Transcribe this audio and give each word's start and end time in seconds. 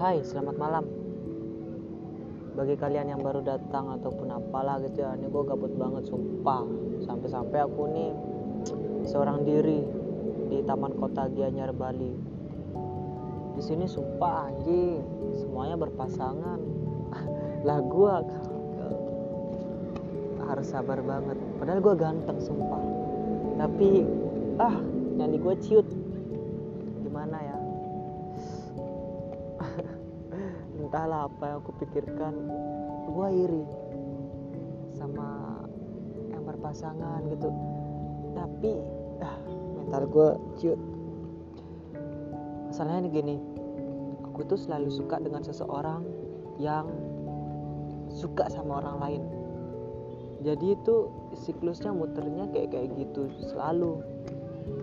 Hai, 0.00 0.24
selamat 0.24 0.56
malam. 0.56 0.84
Bagi 2.56 2.72
kalian 2.72 3.12
yang 3.12 3.20
baru 3.20 3.44
datang 3.44 4.00
ataupun 4.00 4.32
apalah 4.32 4.80
gitu 4.80 5.04
ya, 5.04 5.12
ini 5.12 5.28
gue 5.28 5.42
gabut 5.44 5.76
banget 5.76 6.08
sumpah. 6.08 6.64
Sampai-sampai 7.04 7.60
aku 7.60 7.82
nih 7.92 8.08
seorang 9.04 9.44
diri 9.44 9.84
di 10.48 10.64
Taman 10.64 10.96
Kota 10.96 11.28
Gianyar 11.28 11.76
Bali. 11.76 12.16
Di 13.52 13.60
sini 13.60 13.84
sumpah 13.84 14.48
anjing, 14.48 15.04
semuanya 15.36 15.76
berpasangan. 15.76 16.60
lah 17.68 17.78
gue 17.84 18.12
harus 20.48 20.64
sabar 20.64 21.04
banget. 21.04 21.36
Padahal 21.60 21.84
gue 21.84 21.94
ganteng 22.00 22.40
sumpah. 22.40 22.80
Tapi 23.60 24.08
ah 24.64 24.80
nyanyi 25.20 25.36
gue 25.44 25.54
ciut. 25.60 25.99
Entahlah 30.90 31.30
apa 31.30 31.54
yang 31.54 31.58
aku 31.62 31.70
pikirkan. 31.86 32.34
Gue 33.06 33.28
iri 33.30 33.64
sama 34.98 35.62
yang 36.34 36.42
berpasangan 36.42 37.22
gitu. 37.30 37.46
Tapi 38.34 38.70
ah, 39.22 39.38
mental 39.78 40.10
gue 40.10 40.30
ciut. 40.58 40.80
Masalahnya 42.74 43.06
ini 43.06 43.10
gini 43.14 43.36
aku 44.40 44.56
tuh 44.56 44.58
selalu 44.58 44.90
suka 44.90 45.22
dengan 45.22 45.46
seseorang 45.46 46.02
yang 46.58 46.90
suka 48.10 48.50
sama 48.50 48.82
orang 48.82 48.96
lain. 48.98 49.22
Jadi 50.42 50.74
itu 50.74 51.06
siklusnya 51.38 51.94
muternya 51.94 52.50
kayak 52.50 52.74
kayak 52.74 52.88
gitu 52.98 53.30
selalu. 53.46 54.02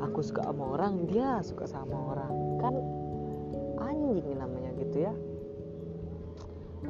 Aku 0.07 0.23
suka 0.23 0.45
sama 0.45 0.77
orang 0.77 1.03
dia 1.11 1.43
suka 1.43 1.67
sama 1.67 2.15
orang. 2.15 2.31
Kan 2.63 2.75
anjing 3.81 4.36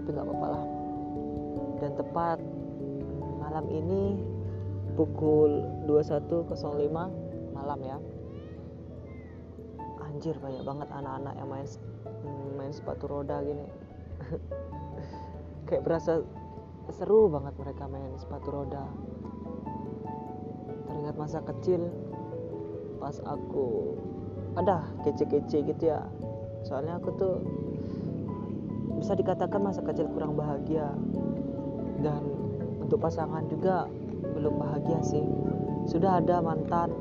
tapi 0.07 0.15
nggak 0.15 0.23
apa-apa 0.31 0.47
lah. 0.55 0.65
Dan 1.83 1.91
tepat 1.99 2.39
malam 3.43 3.67
ini 3.67 4.15
pukul 4.95 5.67
21.05 5.83 6.47
malam 7.51 7.79
ya. 7.83 7.99
Anjir 10.07 10.39
banyak 10.39 10.63
banget 10.63 10.87
anak-anak 10.95 11.35
yang 11.35 11.49
main 11.51 11.67
main 12.55 12.71
sepatu 12.71 13.11
roda 13.11 13.43
gini. 13.43 13.67
Kayak 15.67 15.83
berasa 15.83 16.23
seru 16.95 17.27
banget 17.27 17.59
mereka 17.59 17.83
main 17.91 18.15
sepatu 18.15 18.47
roda. 18.47 18.87
Teringat 20.87 21.19
masa 21.19 21.43
kecil 21.43 21.83
pas 23.03 23.19
aku 23.27 23.99
ada 24.55 24.87
kece-kece 25.03 25.67
gitu 25.67 25.83
ya. 25.91 25.99
Soalnya 26.63 26.95
aku 26.95 27.11
tuh 27.19 27.43
bisa 28.97 29.13
dikatakan 29.13 29.61
masa 29.61 29.81
kecil 29.85 30.09
kurang 30.11 30.33
bahagia. 30.33 30.91
Dan 32.01 32.21
untuk 32.81 33.01
pasangan 33.01 33.45
juga 33.49 33.85
belum 34.37 34.57
bahagia 34.57 34.99
sih. 35.05 35.23
Sudah 35.89 36.21
ada 36.21 36.41
mantan. 36.41 36.93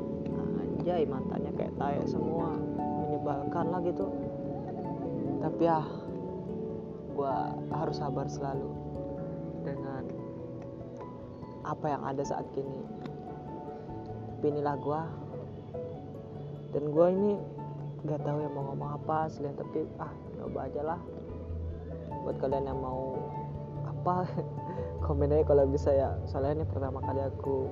Anjay 0.61 1.05
mantannya 1.09 1.51
kayak 1.57 1.73
tayak 1.77 2.05
semua. 2.05 2.53
Menyebalkan 3.05 3.65
lah 3.73 3.81
gitu. 3.85 4.05
Tapi 5.41 5.61
ya 5.65 5.81
gue 7.17 7.35
harus 7.73 7.97
sabar 7.97 8.29
selalu 8.29 8.69
dengan 9.65 10.05
apa 11.65 11.85
yang 11.89 12.01
ada 12.05 12.23
saat 12.23 12.45
ini. 12.53 12.79
Tapi 14.37 14.45
inilah 14.53 14.77
gue 14.77 15.01
dan 16.77 16.83
gue 16.93 17.07
ini 17.09 17.31
nggak 18.05 18.21
tahu 18.21 18.37
yang 18.43 18.53
mau 18.53 18.69
ngomong 18.71 18.89
apa 19.01 19.31
selain 19.31 19.55
tapi 19.57 19.87
ah 19.97 20.13
coba 20.37 20.69
aja 20.69 20.81
lah 20.83 20.99
buat 22.27 22.43
kalian 22.43 22.67
yang 22.67 22.83
mau 22.83 23.15
apa 23.87 24.27
komen 25.07 25.31
aja 25.31 25.47
kalau 25.47 25.63
bisa 25.63 25.95
ya. 25.95 26.11
Soalnya 26.27 26.59
ini 26.59 26.65
pertama 26.67 26.99
kali 26.99 27.23
aku 27.23 27.71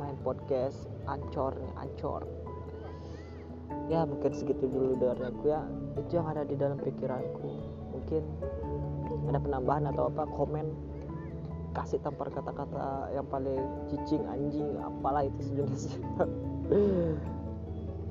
main 0.00 0.16
podcast 0.24 0.88
ancor 1.04 1.52
nih 1.60 1.72
ancor. 1.76 2.24
Ya 3.92 4.08
mungkin 4.08 4.32
segitu 4.32 4.64
dulu 4.72 4.96
dari 4.96 5.20
aku 5.20 5.52
ya. 5.52 5.60
Itu 6.00 6.16
yang 6.16 6.32
ada 6.32 6.48
di 6.48 6.56
dalam 6.56 6.80
pikiranku. 6.80 7.52
Mungkin 7.92 8.24
ada 9.28 9.36
penambahan 9.36 9.92
atau 9.92 10.08
apa 10.08 10.24
komen. 10.32 10.72
Kasih 11.76 12.00
tampar 12.00 12.32
kata-kata 12.32 13.12
yang 13.12 13.28
paling 13.28 13.62
cicing 13.92 14.24
anjing 14.32 14.80
apalah 14.80 15.28
itu 15.28 15.52
sejenis. 15.52 15.82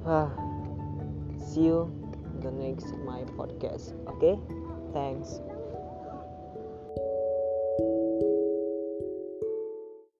Ah 0.07 0.31
see 1.35 1.67
you 1.67 1.91
the 2.39 2.47
next 2.55 2.95
my 3.03 3.27
podcast. 3.35 3.91
Okay? 4.15 4.39
Thanks 4.95 5.43